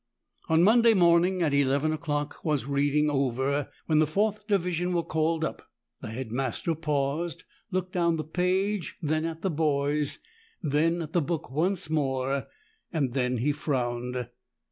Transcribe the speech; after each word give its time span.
On 0.49 0.63
Monday 0.63 0.95
morning 0.95 1.43
at 1.43 1.53
eleven 1.53 1.93
o'clock 1.93 2.43
was 2.43 2.65
reading 2.65 3.07
over. 3.07 3.69
When 3.85 3.99
the 3.99 4.07
fourth 4.07 4.47
division 4.47 4.93
were 4.93 5.03
called 5.03 5.45
up, 5.45 5.69
the 6.01 6.07
Head 6.07 6.31
Master 6.31 6.73
paused, 6.73 7.43
looked 7.69 7.91
down 7.91 8.15
the 8.15 8.23
page, 8.23 8.97
then 9.03 9.25
at 9.25 9.43
the 9.43 9.51
boys, 9.51 10.17
then 10.63 11.03
at 11.03 11.13
the 11.13 11.21
book 11.21 11.51
once 11.51 11.87
more; 11.87 12.47
then 12.91 13.37
he 13.37 13.51
frowned. 13.51 14.27